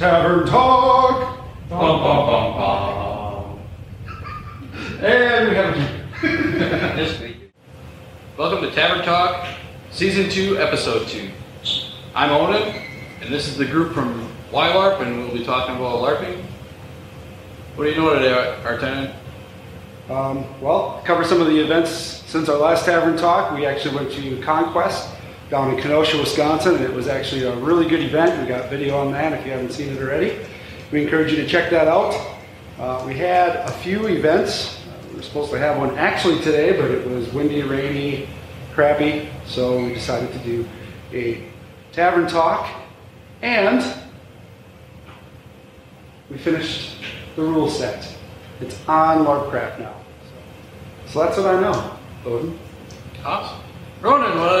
[0.00, 1.44] Tavern Talk.
[1.68, 3.60] Bum, bum, bum, bum.
[5.04, 7.52] And we have a This week.
[8.38, 9.46] Welcome to Tavern Talk,
[9.90, 11.30] Season 2, Episode 2.
[12.14, 12.62] I'm Onan,
[13.20, 16.44] and this is the group from YLARP, and we'll be talking about LARPing.
[17.74, 19.14] What do you know today, Artana?
[20.08, 23.54] Um, well, cover some of the events since our last Tavern Talk.
[23.54, 25.09] We actually went to Conquest
[25.50, 28.40] down in Kenosha, Wisconsin, and it was actually a really good event.
[28.40, 30.38] We got video on that if you haven't seen it already.
[30.92, 32.14] We encourage you to check that out.
[32.78, 34.78] Uh, we had a few events.
[34.86, 38.28] Uh, we were supposed to have one actually today, but it was windy, rainy,
[38.74, 40.68] crappy, so we decided to do
[41.12, 41.44] a
[41.90, 42.70] Tavern Talk.
[43.42, 43.84] And
[46.30, 46.96] we finished
[47.34, 48.16] the rule set.
[48.60, 49.96] It's on LARPcraft now.
[51.06, 51.96] So, that's what I know.
[52.24, 52.56] Odin.
[53.24, 53.60] Awesome.
[54.00, 54.59] Ronan, uh,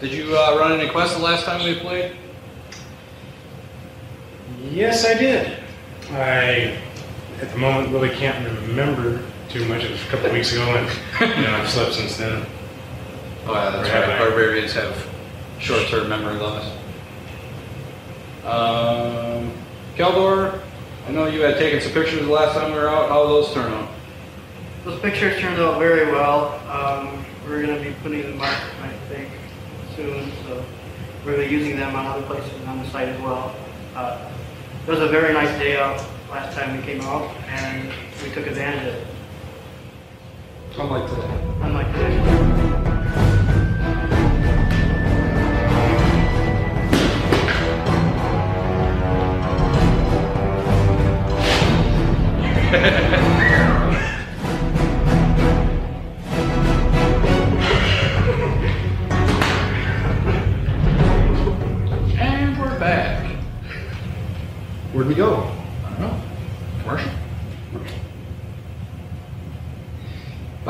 [0.00, 2.12] did you uh, run any quests the last time we played?
[4.70, 5.58] Yes, I did.
[6.10, 6.78] I,
[7.40, 9.84] at the moment, really can't remember too much.
[9.84, 12.44] It was a couple weeks ago, and you know, I've slept since then.
[13.46, 14.08] Oh, yeah, that's Right.
[14.08, 14.18] right.
[14.18, 15.06] Barbarians have
[15.58, 16.64] short term memory loss.
[18.44, 19.52] Um,
[19.96, 20.60] Keldor,
[21.06, 23.08] I know you had taken some pictures the last time we were out.
[23.08, 23.88] How did those turn out?
[24.84, 26.54] Those pictures turned out very well.
[26.68, 28.48] Um, we're going to be putting them up,
[28.82, 28.93] I think,
[29.96, 30.32] soon.
[30.46, 30.64] So
[31.24, 33.54] we're going to be using them on other places on the site as well.
[33.94, 34.30] Uh,
[34.86, 37.92] it was a very nice day out last time we came out, and
[38.22, 39.06] we took advantage of it.
[40.76, 41.40] Unlike today.
[41.62, 42.84] Unlike today.
[52.76, 53.24] And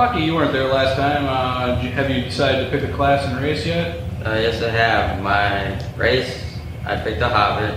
[0.04, 1.24] Bucky, you weren't there last time.
[1.24, 4.00] Uh, have you decided to pick a class and race yet?
[4.22, 5.22] Uh, yes, I have.
[5.22, 6.44] My race,
[6.84, 7.74] I picked a Hobbit.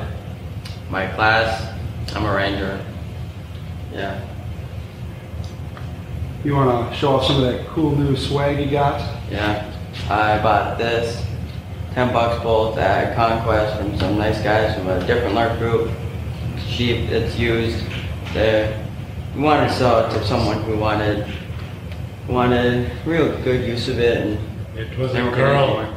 [0.89, 1.73] My class,
[2.13, 2.85] I'm a Ranger.
[3.93, 4.27] Yeah.
[6.43, 8.99] You want to show off some of that cool new swag you got?
[9.31, 9.73] Yeah.
[10.09, 11.25] I bought this,
[11.93, 15.91] 10 bucks both at Conquest from some nice guys from a different LARP group.
[16.57, 17.85] It's cheap, it's used.
[18.33, 18.85] They
[19.33, 21.25] we wanted to sell it to someone who wanted
[22.27, 24.39] wanted real good use of it and
[24.77, 25.93] It was a girl.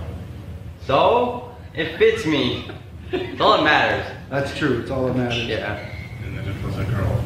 [0.87, 2.71] So, it fits me.
[3.11, 4.07] That's all that matters.
[4.31, 4.81] That's true.
[4.81, 5.45] It's all that matters.
[5.47, 5.91] Yeah.
[6.23, 7.23] And then it was a girl.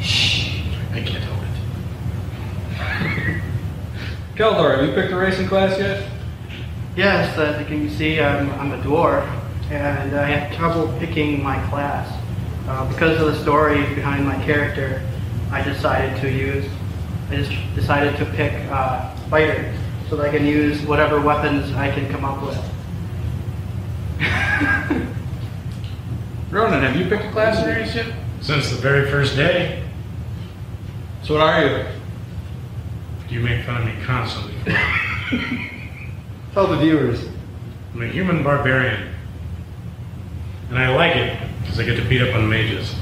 [0.00, 0.60] Shh.
[0.92, 1.48] I can't help it.
[4.36, 6.08] Keldor, have you picked a racing class yet?
[6.96, 9.26] Yes, as you can see, I'm, I'm a dwarf,
[9.70, 12.08] and I have trouble picking my class.
[12.68, 15.02] Uh, because of the story behind my character,
[15.50, 16.66] I decided to use,
[17.30, 19.74] I just decided to pick uh, fighter,
[20.08, 22.58] so that I can use whatever weapons I can come up with.
[26.50, 28.06] Ronan, have you picked a class and race yet?
[28.40, 29.82] Since the very first day,
[31.22, 31.84] So what are you?
[33.28, 34.54] Do you make fun of me constantly.
[36.52, 37.26] Tell the viewers.
[37.94, 39.14] I'm a human barbarian.
[40.68, 42.94] And I like it because I get to beat up on mages.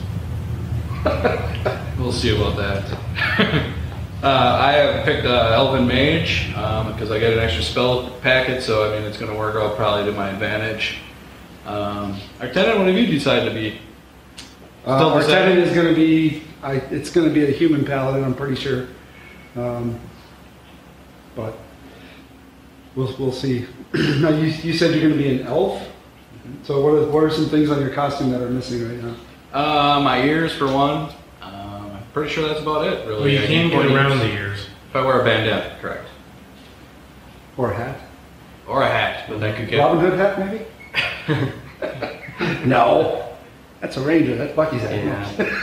[1.99, 3.69] We'll see about that.
[4.23, 8.89] Uh, I have picked uh, Elven Mage because I get an extra spell packet, so
[8.89, 10.99] I mean it's going to work out probably to my advantage.
[11.67, 13.81] Um, Artena, what have you decided to be?
[14.85, 15.59] Uh, deciding?
[15.59, 16.43] is going to be.
[16.63, 18.25] I, it's going to be a human paladin.
[18.25, 18.89] I'm pretty sure.
[19.57, 19.99] Um,
[21.35, 21.59] but
[22.95, 23.67] we'll we'll see.
[23.95, 25.89] now you, you said you're going to be an elf.
[26.65, 29.17] So what are, what are some things on your costume that are missing right now?
[29.53, 31.13] Uh, my ears, for one.
[32.13, 33.21] I'm pretty sure that's about it, really.
[33.21, 34.67] Well, you I can need get pointy around the ears.
[34.91, 36.07] If I wear a bandana, correct.
[37.57, 38.01] Or a hat?
[38.67, 39.79] Or a hat, but that could get.
[39.79, 40.67] Robin Hood hat, maybe?
[42.69, 43.35] no,
[43.81, 44.37] that's a ranger.
[44.37, 45.39] That's Bucky's hat.
[45.39, 45.59] Yeah.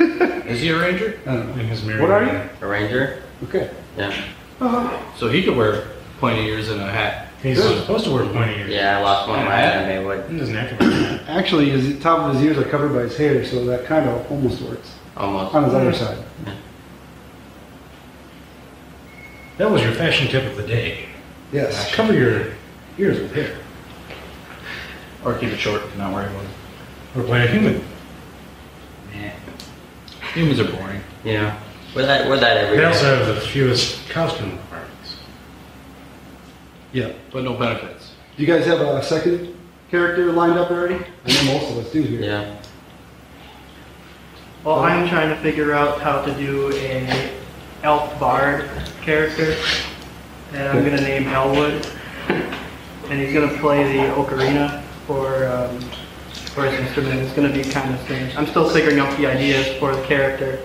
[0.46, 1.18] Is he a ranger?
[1.26, 1.62] I don't know.
[1.62, 2.02] In his mirror.
[2.02, 2.42] What are you?
[2.60, 3.22] A Ranger?
[3.44, 3.70] Okay.
[3.96, 4.14] Yeah.
[4.60, 5.16] Uh-huh.
[5.16, 5.86] So he could wear
[6.18, 7.28] pointy ears and a hat.
[7.42, 7.80] He's Good.
[7.80, 8.70] supposed to wear pointy ears.
[8.70, 10.30] Yeah, I lost one of my anime wood.
[10.30, 11.09] He doesn't have to wear that.
[11.28, 14.30] Actually, his top of his ears are covered by his hair, so that kind of
[14.30, 15.54] almost works Almost.
[15.54, 16.18] on his other side.
[19.58, 21.06] That was your fashion tip of the day.
[21.52, 21.92] Yes.
[21.92, 22.52] Uh, cover your
[22.98, 23.58] ears with hair.
[25.24, 26.50] Or keep it short, and not worry about it.
[27.16, 27.84] Or play a human.
[30.34, 31.00] Humans are boring.
[31.24, 31.42] Yeah.
[31.42, 31.56] know,
[31.94, 35.16] we're that, we're that every They also have the fewest costume requirements.
[36.92, 37.12] Yeah.
[37.32, 38.12] But no benefits.
[38.36, 39.54] Do you guys have a second
[39.90, 41.04] character lined up already?
[41.26, 42.20] I know most of us do here.
[42.20, 42.56] Yeah.
[44.64, 47.32] Well, I'm trying to figure out how to do a
[47.82, 48.68] elf bard
[49.00, 49.56] character,
[50.52, 51.86] and I'm gonna name Elwood,
[52.28, 55.80] and he's gonna play the ocarina for um,
[56.52, 57.20] for his instrument.
[57.20, 58.36] It's gonna be kind of strange.
[58.36, 60.60] I'm still figuring out the ideas for the character,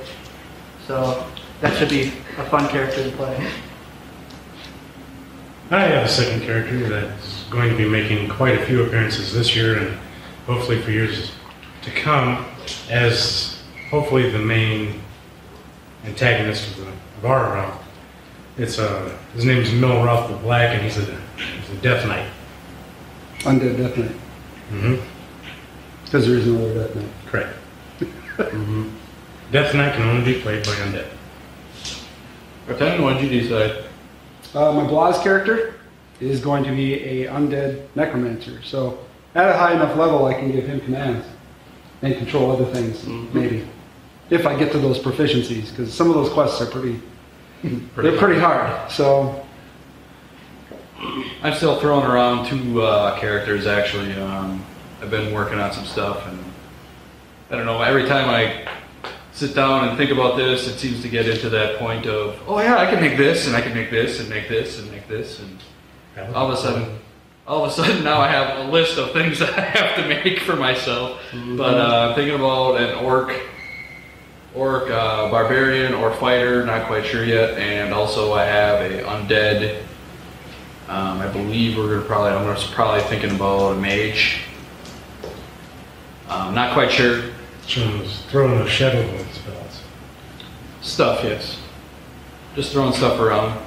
[0.86, 1.26] so
[1.62, 3.50] that should be a fun character to play.
[5.72, 9.56] I have a second character that's going to be making quite a few appearances this
[9.56, 9.98] year and
[10.46, 11.32] hopefully for years
[11.82, 12.46] to come
[12.90, 15.02] as hopefully the main
[16.06, 17.80] antagonist of, the, of our.
[18.58, 21.02] It's uh, his name is Milroth the Black and he's a,
[21.38, 22.30] he's a Death Knight.
[23.40, 24.16] Undead Death Knight.
[24.72, 24.96] Mm-hmm.
[26.04, 27.10] Because there is no other Death Knight.
[27.26, 27.58] Correct.
[28.00, 28.90] mm-hmm.
[29.52, 31.08] Death Knight can only be played by undead.
[32.68, 33.86] Lieutenant, what did you decide?
[34.56, 35.76] Uh, my Blaz character
[36.20, 38.62] is going to be a undead necromancer.
[38.64, 39.00] So
[39.34, 41.26] at a high enough level, I can give him commands
[42.02, 43.68] and control other things, maybe.
[44.30, 47.00] If I get to those proficiencies, because some of those quests are pretty,
[47.64, 48.92] they're pretty hard.
[48.92, 49.46] So
[51.44, 54.14] I'm still throwing around two uh, characters actually.
[54.14, 54.66] Um,
[55.02, 56.40] I've been working on some stuff, and
[57.52, 57.82] I don't know.
[57.82, 58.68] Every time I
[59.34, 62.60] sit down and think about this, it seems to get into that point of, oh
[62.60, 65.08] yeah, I can make this, and I can make this, and make this, and make
[65.08, 65.60] this, and
[66.34, 67.00] all of a sudden,
[67.48, 70.08] all of a sudden now I have a list of things that I have to
[70.08, 71.22] make for myself.
[71.58, 73.40] But uh, I'm thinking about an orc,
[74.54, 79.82] orc, uh, barbarian, or fighter, not quite sure yet, and also I have a undead.
[80.88, 82.30] Um, I believe we're gonna probably.
[82.32, 84.42] I'm gonna probably thinking about a mage.
[86.30, 87.24] Um, not quite sure.
[87.66, 89.82] Shows throwing a shadow ball spells.
[90.82, 91.60] Stuff, yes.
[92.56, 93.58] Just throwing stuff around.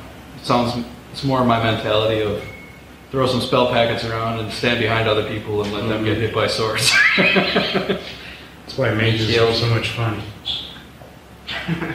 [0.40, 0.84] It sounds.
[1.12, 2.42] It's more my mentality of
[3.10, 6.34] throw some spell packets around and stand behind other people and let them get hit
[6.34, 6.92] by swords.
[7.16, 10.22] That's why mages are so much fun.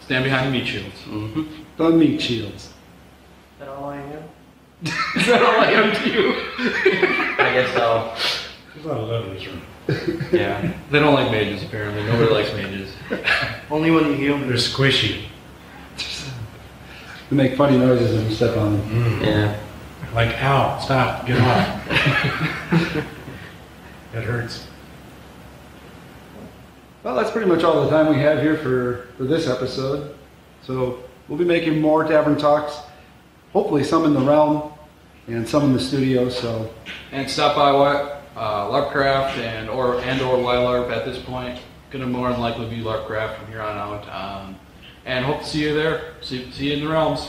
[0.00, 0.96] stand behind meat shields.
[1.06, 1.42] Mm-hmm.
[1.76, 2.64] the meat shields.
[2.64, 2.72] Is
[3.60, 4.22] that all I am?
[4.82, 6.34] Is that all I am to you?
[7.38, 8.14] I guess so.
[8.74, 9.62] There's a lot of love in this room.
[10.32, 10.74] Yeah.
[10.90, 12.04] They don't like mages apparently.
[12.04, 12.92] Nobody likes mages.
[13.70, 14.48] Only when you heal them.
[14.48, 15.24] They're squishy.
[17.30, 18.90] They make funny noises when you step on them.
[18.90, 19.26] Mm.
[19.26, 19.60] Yeah.
[20.14, 21.88] Like, ow, stop, get off.
[24.12, 24.66] that hurts.
[27.02, 30.16] Well, that's pretty much all the time we have here for, for this episode.
[30.62, 32.78] So we'll be making more tavern talks,
[33.52, 34.72] hopefully some in the realm
[35.26, 36.28] and some in the studio.
[36.28, 36.70] So
[37.12, 41.60] And stop by what uh, Larpcraft and or and or YLARP at this point.
[41.90, 44.08] Gonna more than likely be Larpcraft from here on out.
[44.08, 44.58] Um,
[45.04, 46.14] and hope to see you there.
[46.20, 47.28] See, see you in the realms.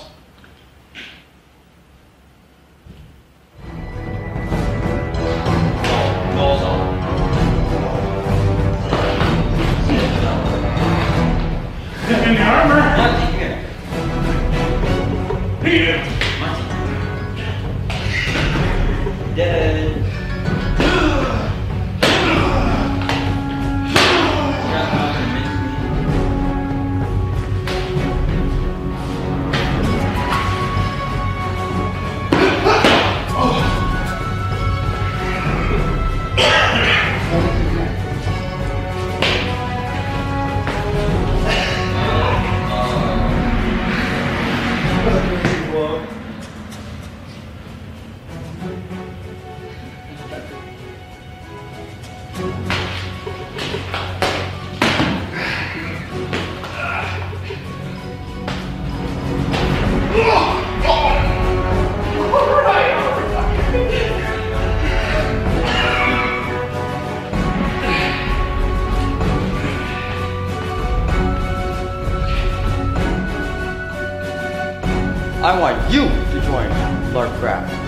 [77.41, 77.78] I